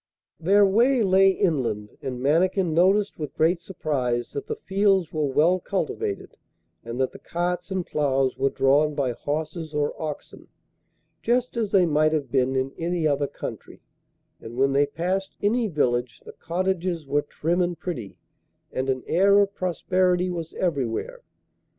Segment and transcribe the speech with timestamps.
[0.39, 5.59] Their way lay inland, and Mannikin noticed with great surprise that the fields were well
[5.59, 6.37] cultivated
[6.83, 10.47] and that the carts and ploughs were drawn by horses or oxen,
[11.21, 13.83] just as they might have been in any other country,
[14.39, 18.17] and when they passed any village the cottages were trim and pretty,
[18.71, 21.21] and an air of prosperity was everywhere.